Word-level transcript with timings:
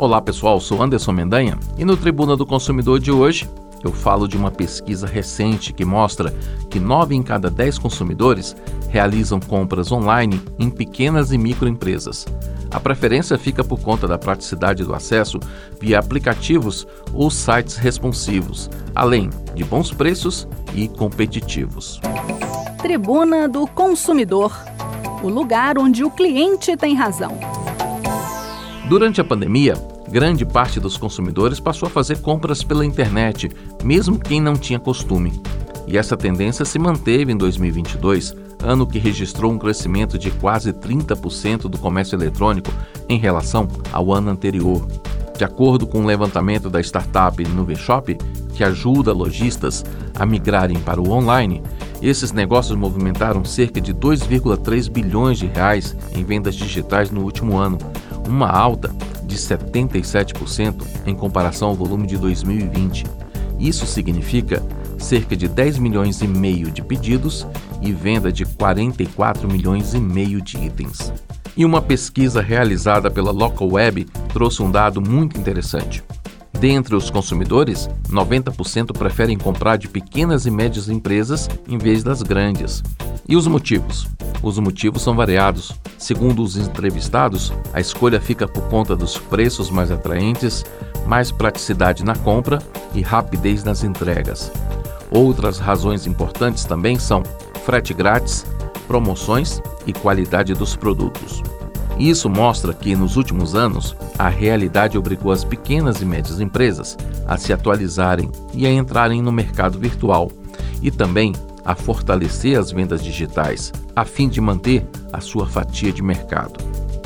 Olá 0.00 0.18
pessoal, 0.18 0.58
sou 0.62 0.82
Anderson 0.82 1.12
Mendanha 1.12 1.58
e 1.76 1.84
no 1.84 1.94
Tribuna 1.94 2.34
do 2.34 2.46
Consumidor 2.46 2.98
de 2.98 3.12
hoje 3.12 3.46
eu 3.84 3.92
falo 3.92 4.26
de 4.26 4.34
uma 4.34 4.50
pesquisa 4.50 5.06
recente 5.06 5.74
que 5.74 5.84
mostra 5.84 6.34
que 6.70 6.80
9 6.80 7.14
em 7.14 7.22
cada 7.22 7.50
10 7.50 7.76
consumidores 7.76 8.56
realizam 8.88 9.38
compras 9.38 9.92
online 9.92 10.40
em 10.58 10.70
pequenas 10.70 11.32
e 11.32 11.36
microempresas. 11.36 12.24
A 12.70 12.80
preferência 12.80 13.36
fica 13.36 13.62
por 13.62 13.78
conta 13.80 14.08
da 14.08 14.16
praticidade 14.16 14.84
do 14.84 14.94
acesso 14.94 15.38
via 15.78 15.98
aplicativos 15.98 16.86
ou 17.12 17.30
sites 17.30 17.76
responsivos, 17.76 18.70
além 18.94 19.28
de 19.54 19.64
bons 19.64 19.92
preços 19.92 20.48
e 20.74 20.88
competitivos. 20.88 22.00
Tribuna 22.80 23.46
do 23.46 23.66
Consumidor 23.66 24.50
o 25.22 25.28
lugar 25.28 25.78
onde 25.78 26.02
o 26.02 26.10
cliente 26.10 26.76
tem 26.76 26.94
razão. 26.94 27.38
Durante 28.90 29.20
a 29.20 29.24
pandemia, 29.24 29.74
grande 30.10 30.44
parte 30.44 30.80
dos 30.80 30.96
consumidores 30.96 31.60
passou 31.60 31.86
a 31.86 31.90
fazer 31.90 32.20
compras 32.20 32.64
pela 32.64 32.84
internet, 32.84 33.48
mesmo 33.84 34.18
quem 34.18 34.40
não 34.40 34.56
tinha 34.56 34.80
costume. 34.80 35.40
E 35.86 35.96
essa 35.96 36.16
tendência 36.16 36.64
se 36.64 36.76
manteve 36.76 37.30
em 37.30 37.36
2022, 37.36 38.34
ano 38.60 38.84
que 38.84 38.98
registrou 38.98 39.52
um 39.52 39.58
crescimento 39.58 40.18
de 40.18 40.32
quase 40.32 40.72
30% 40.72 41.68
do 41.68 41.78
comércio 41.78 42.16
eletrônico 42.16 42.72
em 43.08 43.16
relação 43.16 43.68
ao 43.92 44.12
ano 44.12 44.28
anterior. 44.28 44.84
De 45.38 45.44
acordo 45.44 45.86
com 45.86 46.00
um 46.00 46.06
levantamento 46.06 46.68
da 46.68 46.80
startup 46.80 47.40
Nuveshop, 47.46 48.18
que 48.54 48.64
ajuda 48.64 49.12
lojistas 49.12 49.84
a 50.16 50.26
migrarem 50.26 50.80
para 50.80 51.00
o 51.00 51.12
online, 51.12 51.62
esses 52.02 52.32
negócios 52.32 52.76
movimentaram 52.76 53.44
cerca 53.44 53.80
de 53.80 53.94
2,3 53.94 54.90
bilhões 54.90 55.38
de 55.38 55.46
reais 55.46 55.96
em 56.12 56.24
vendas 56.24 56.56
digitais 56.56 57.10
no 57.12 57.22
último 57.22 57.56
ano, 57.56 57.78
uma 58.28 58.48
alta 58.48 58.94
de 59.24 59.36
77% 59.36 60.82
em 61.06 61.14
comparação 61.14 61.68
ao 61.68 61.74
volume 61.74 62.06
de 62.06 62.18
2020. 62.18 63.04
Isso 63.58 63.86
significa 63.86 64.62
cerca 64.98 65.36
de 65.36 65.48
10 65.48 65.78
milhões 65.78 66.20
e 66.20 66.26
meio 66.26 66.70
de 66.70 66.82
pedidos 66.82 67.46
e 67.80 67.92
venda 67.92 68.30
de 68.32 68.44
44 68.44 69.50
milhões 69.50 69.94
e 69.94 69.98
meio 69.98 70.40
de 70.40 70.58
itens. 70.58 71.12
E 71.56 71.64
uma 71.64 71.82
pesquisa 71.82 72.40
realizada 72.40 73.10
pela 73.10 73.30
Local 73.30 73.72
Web 73.72 74.06
trouxe 74.32 74.62
um 74.62 74.70
dado 74.70 75.00
muito 75.00 75.38
interessante. 75.38 76.02
Dentre 76.58 76.94
os 76.94 77.10
consumidores, 77.10 77.88
90% 78.08 78.92
preferem 78.92 79.38
comprar 79.38 79.76
de 79.76 79.88
pequenas 79.88 80.44
e 80.44 80.50
médias 80.50 80.88
empresas 80.88 81.48
em 81.66 81.78
vez 81.78 82.02
das 82.02 82.22
grandes. 82.22 82.82
E 83.26 83.34
os 83.34 83.46
motivos? 83.46 84.06
Os 84.42 84.58
motivos 84.58 85.02
são 85.02 85.14
variados. 85.14 85.72
Segundo 85.98 86.42
os 86.42 86.56
entrevistados, 86.56 87.52
a 87.72 87.80
escolha 87.80 88.20
fica 88.20 88.48
por 88.48 88.62
conta 88.68 88.96
dos 88.96 89.18
preços 89.18 89.70
mais 89.70 89.90
atraentes, 89.90 90.64
mais 91.06 91.30
praticidade 91.30 92.04
na 92.04 92.14
compra 92.16 92.58
e 92.94 93.02
rapidez 93.02 93.64
nas 93.64 93.84
entregas. 93.84 94.50
Outras 95.10 95.58
razões 95.58 96.06
importantes 96.06 96.64
também 96.64 96.98
são 96.98 97.22
frete 97.64 97.92
grátis, 97.92 98.46
promoções 98.86 99.60
e 99.86 99.92
qualidade 99.92 100.54
dos 100.54 100.74
produtos. 100.74 101.42
Isso 101.98 102.30
mostra 102.30 102.72
que, 102.72 102.96
nos 102.96 103.16
últimos 103.16 103.54
anos, 103.54 103.94
a 104.18 104.28
realidade 104.28 104.96
obrigou 104.96 105.32
as 105.32 105.44
pequenas 105.44 106.00
e 106.00 106.06
médias 106.06 106.40
empresas 106.40 106.96
a 107.26 107.36
se 107.36 107.52
atualizarem 107.52 108.30
e 108.54 108.66
a 108.66 108.72
entrarem 108.72 109.20
no 109.20 109.30
mercado 109.30 109.78
virtual 109.78 110.30
e 110.80 110.90
também 110.90 111.34
a 111.70 111.74
fortalecer 111.76 112.58
as 112.58 112.72
vendas 112.72 113.00
digitais, 113.00 113.72
a 113.94 114.04
fim 114.04 114.28
de 114.28 114.40
manter 114.40 114.84
a 115.12 115.20
sua 115.20 115.46
fatia 115.46 115.92
de 115.92 116.02
mercado. 116.02 116.58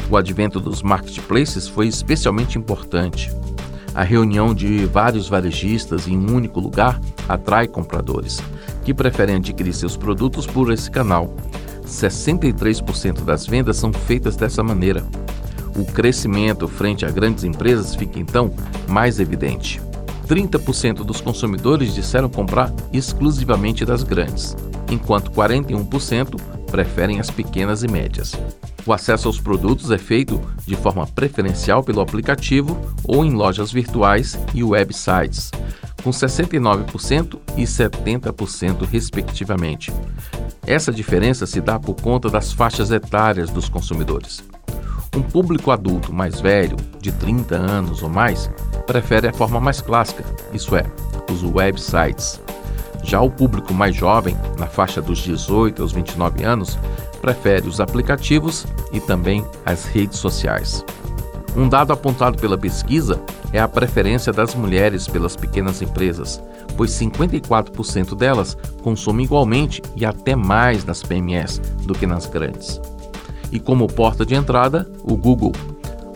O 0.08 0.16
advento 0.16 0.58
dos 0.58 0.82
marketplaces 0.82 1.68
foi 1.68 1.86
especialmente 1.86 2.56
importante. 2.56 3.30
A 3.94 4.02
reunião 4.02 4.54
de 4.54 4.86
vários 4.86 5.28
varejistas 5.28 6.08
em 6.08 6.16
um 6.16 6.34
único 6.34 6.60
lugar 6.60 6.98
atrai 7.28 7.68
compradores, 7.68 8.40
que 8.82 8.94
preferem 8.94 9.36
adquirir 9.36 9.74
seus 9.74 9.98
produtos 9.98 10.46
por 10.46 10.72
esse 10.72 10.90
canal. 10.90 11.34
63% 11.84 13.22
das 13.22 13.46
vendas 13.46 13.76
são 13.76 13.92
feitas 13.92 14.34
dessa 14.34 14.62
maneira. 14.62 15.04
O 15.76 15.84
crescimento 15.84 16.66
frente 16.68 17.04
a 17.04 17.10
grandes 17.10 17.44
empresas 17.44 17.94
fica 17.94 18.18
então 18.18 18.50
mais 18.88 19.20
evidente. 19.20 19.78
30% 20.26 21.04
dos 21.04 21.20
consumidores 21.20 21.94
disseram 21.94 22.28
comprar 22.28 22.72
exclusivamente 22.92 23.84
das 23.84 24.02
grandes, 24.02 24.56
enquanto 24.90 25.30
41% 25.30 26.40
preferem 26.70 27.20
as 27.20 27.30
pequenas 27.30 27.82
e 27.82 27.88
médias. 27.88 28.32
O 28.86 28.92
acesso 28.92 29.28
aos 29.28 29.40
produtos 29.40 29.90
é 29.90 29.98
feito 29.98 30.40
de 30.66 30.76
forma 30.76 31.06
preferencial 31.06 31.82
pelo 31.82 32.00
aplicativo 32.00 32.78
ou 33.04 33.24
em 33.24 33.32
lojas 33.32 33.72
virtuais 33.72 34.38
e 34.52 34.62
websites, 34.62 35.50
com 36.02 36.10
69% 36.10 37.38
e 37.56 37.62
70%, 37.62 38.86
respectivamente. 38.86 39.92
Essa 40.66 40.92
diferença 40.92 41.46
se 41.46 41.60
dá 41.60 41.78
por 41.78 41.94
conta 41.94 42.28
das 42.28 42.52
faixas 42.52 42.90
etárias 42.90 43.50
dos 43.50 43.68
consumidores. 43.68 44.44
Um 45.16 45.22
público 45.22 45.70
adulto 45.70 46.12
mais 46.12 46.40
velho, 46.40 46.76
de 47.00 47.12
30 47.12 47.54
anos 47.54 48.02
ou 48.02 48.08
mais, 48.08 48.50
prefere 48.86 49.28
a 49.28 49.32
forma 49.32 49.60
mais 49.60 49.80
clássica, 49.80 50.24
isso 50.52 50.76
é, 50.76 50.84
os 51.30 51.42
websites. 51.42 52.40
Já 53.02 53.20
o 53.20 53.30
público 53.30 53.74
mais 53.74 53.94
jovem, 53.94 54.36
na 54.58 54.66
faixa 54.66 55.02
dos 55.02 55.18
18 55.18 55.82
aos 55.82 55.92
29 55.92 56.42
anos, 56.42 56.78
prefere 57.20 57.68
os 57.68 57.80
aplicativos 57.80 58.66
e 58.92 59.00
também 59.00 59.44
as 59.64 59.84
redes 59.84 60.18
sociais. 60.18 60.84
Um 61.56 61.68
dado 61.68 61.92
apontado 61.92 62.38
pela 62.38 62.58
pesquisa 62.58 63.20
é 63.52 63.60
a 63.60 63.68
preferência 63.68 64.32
das 64.32 64.54
mulheres 64.54 65.06
pelas 65.06 65.36
pequenas 65.36 65.80
empresas, 65.80 66.42
pois 66.76 66.90
54% 66.90 68.16
delas 68.16 68.56
consomem 68.82 69.24
igualmente 69.24 69.80
e 69.94 70.04
até 70.04 70.34
mais 70.34 70.84
nas 70.84 71.02
PMS 71.02 71.60
do 71.82 71.94
que 71.94 72.06
nas 72.06 72.26
grandes. 72.26 72.80
E 73.52 73.60
como 73.60 73.86
porta 73.86 74.26
de 74.26 74.34
entrada, 74.34 74.90
o 75.04 75.16
Google. 75.16 75.52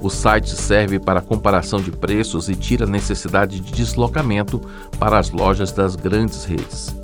O 0.00 0.08
site 0.08 0.50
serve 0.50 1.00
para 1.00 1.20
comparação 1.20 1.80
de 1.80 1.90
preços 1.90 2.48
e 2.48 2.54
tira 2.54 2.84
a 2.84 2.88
necessidade 2.88 3.58
de 3.58 3.72
deslocamento 3.72 4.60
para 4.98 5.18
as 5.18 5.30
lojas 5.30 5.72
das 5.72 5.96
grandes 5.96 6.44
redes. 6.44 6.94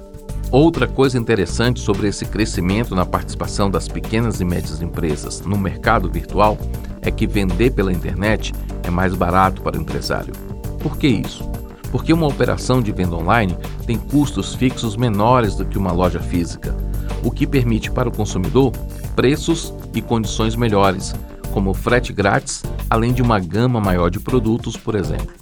Outra 0.50 0.86
coisa 0.86 1.18
interessante 1.18 1.80
sobre 1.80 2.06
esse 2.06 2.24
crescimento 2.24 2.94
na 2.94 3.04
participação 3.04 3.68
das 3.68 3.88
pequenas 3.88 4.40
e 4.40 4.44
médias 4.44 4.80
empresas 4.80 5.40
no 5.40 5.58
mercado 5.58 6.08
virtual 6.08 6.56
é 7.02 7.10
que 7.10 7.26
vender 7.26 7.72
pela 7.72 7.92
internet 7.92 8.54
é 8.84 8.90
mais 8.90 9.12
barato 9.14 9.60
para 9.62 9.76
o 9.76 9.80
empresário. 9.80 10.32
Por 10.78 10.96
que 10.96 11.08
isso? 11.08 11.42
Porque 11.90 12.12
uma 12.12 12.28
operação 12.28 12.80
de 12.80 12.92
venda 12.92 13.16
online 13.16 13.56
tem 13.84 13.98
custos 13.98 14.54
fixos 14.54 14.96
menores 14.96 15.56
do 15.56 15.64
que 15.64 15.78
uma 15.78 15.90
loja 15.90 16.20
física, 16.20 16.76
o 17.24 17.30
que 17.32 17.46
permite 17.46 17.90
para 17.90 18.08
o 18.08 18.16
consumidor 18.16 18.70
preços 19.16 19.74
e 19.92 20.00
condições 20.00 20.54
melhores, 20.54 21.14
como 21.54 21.72
frete 21.72 22.12
grátis, 22.12 22.62
além 22.90 23.14
de 23.14 23.22
uma 23.22 23.38
gama 23.38 23.80
maior 23.80 24.10
de 24.10 24.20
produtos, 24.20 24.76
por 24.76 24.94
exemplo. 24.94 25.32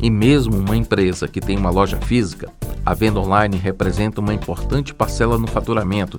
E 0.00 0.10
mesmo 0.10 0.56
uma 0.56 0.76
empresa 0.76 1.28
que 1.28 1.40
tem 1.40 1.56
uma 1.56 1.70
loja 1.70 1.96
física 1.98 2.50
a 2.84 2.94
venda 2.94 3.20
online 3.20 3.56
representa 3.56 4.20
uma 4.20 4.34
importante 4.34 4.92
parcela 4.92 5.38
no 5.38 5.46
faturamento, 5.46 6.18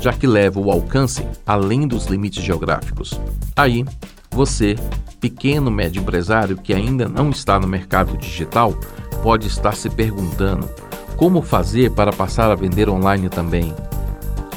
já 0.00 0.12
que 0.12 0.26
leva 0.26 0.60
o 0.60 0.70
alcance 0.70 1.26
além 1.46 1.88
dos 1.88 2.06
limites 2.06 2.44
geográficos. 2.44 3.18
Aí, 3.56 3.84
você, 4.30 4.76
pequeno 5.20 5.70
médio 5.70 6.02
empresário 6.02 6.56
que 6.56 6.74
ainda 6.74 7.08
não 7.08 7.30
está 7.30 7.58
no 7.58 7.66
mercado 7.66 8.16
digital, 8.18 8.74
pode 9.22 9.46
estar 9.46 9.74
se 9.74 9.88
perguntando 9.88 10.68
como 11.16 11.40
fazer 11.40 11.90
para 11.92 12.12
passar 12.12 12.50
a 12.50 12.54
vender 12.54 12.90
online 12.90 13.28
também. 13.28 13.74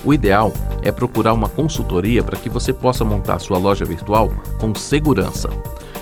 O 0.05 0.13
ideal 0.13 0.53
é 0.83 0.91
procurar 0.91 1.33
uma 1.33 1.49
consultoria 1.49 2.23
para 2.23 2.37
que 2.37 2.47
você 2.47 2.71
possa 2.71 3.03
montar 3.03 3.39
sua 3.39 3.57
loja 3.57 3.83
virtual 3.83 4.31
com 4.59 4.73
segurança. 4.75 5.49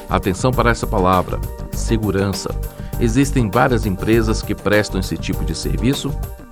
Atenção 0.09 0.51
para 0.51 0.69
essa 0.69 0.85
palavra: 0.85 1.39
segurança 1.71 2.53
Existem 2.99 3.49
várias 3.49 3.85
empresas 3.85 4.41
que 4.41 4.53
prestam 4.53 4.99
esse 4.99 5.17
tipo 5.17 5.43
de 5.43 5.55
serviço, 5.55 6.11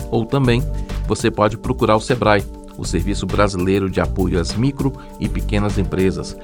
ou 0.10 0.26
também 0.26 0.64
você 1.08 1.30
pode 1.30 1.58
procurar 1.58 1.96
o 1.96 2.02
Sebrae, 2.02 2.44
o 2.78 2.86
Serviço 2.86 3.26
Brasileiro 3.26 3.90
de 3.90 4.02
Apoio 4.02 4.40
às 4.40 4.56
Micro 4.56 4.92
e 5.20 5.30
Pequenas 5.30 5.78
Empresas, 5.78 6.36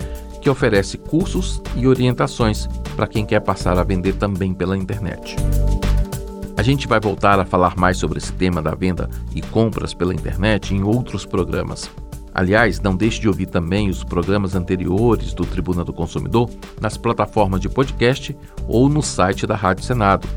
que 0.41 0.49
oferece 0.49 0.97
cursos 0.97 1.61
e 1.75 1.87
orientações 1.87 2.67
para 2.95 3.07
quem 3.07 3.25
quer 3.25 3.41
passar 3.41 3.77
a 3.77 3.83
vender 3.83 4.13
também 4.13 4.53
pela 4.53 4.77
internet. 4.77 5.35
A 6.57 6.63
gente 6.63 6.87
vai 6.87 6.99
voltar 6.99 7.39
a 7.39 7.45
falar 7.45 7.77
mais 7.77 7.97
sobre 7.97 8.17
esse 8.17 8.33
tema 8.33 8.63
da 8.63 8.73
venda 8.73 9.07
e 9.33 9.43
compras 9.43 9.93
pela 9.93 10.13
internet 10.13 10.73
em 10.73 10.81
outros 10.81 11.23
programas. 11.23 11.89
Aliás, 12.33 12.81
não 12.81 12.95
deixe 12.95 13.21
de 13.21 13.27
ouvir 13.27 13.45
também 13.45 13.89
os 13.89 14.03
programas 14.03 14.55
anteriores 14.55 15.33
do 15.33 15.45
Tribuna 15.45 15.83
do 15.83 15.93
Consumidor 15.93 16.49
nas 16.81 16.97
plataformas 16.97 17.61
de 17.61 17.69
podcast 17.69 18.35
ou 18.67 18.89
no 18.89 19.03
site 19.03 19.45
da 19.45 19.55
Rádio 19.55 19.83
Senado, 19.83 20.27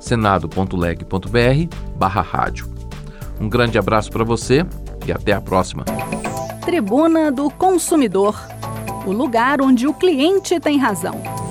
senado.leg.br 0.00 1.76
rádio. 2.00 2.72
Um 3.40 3.48
grande 3.48 3.76
abraço 3.76 4.10
para 4.10 4.24
você 4.24 4.64
e 5.04 5.12
até 5.12 5.32
a 5.32 5.40
próxima. 5.40 5.84
Tribuna 6.64 7.30
do 7.30 7.50
Consumidor, 7.50 8.40
o 9.04 9.12
lugar 9.12 9.60
onde 9.60 9.86
o 9.86 9.94
cliente 9.94 10.58
tem 10.60 10.78
razão. 10.78 11.45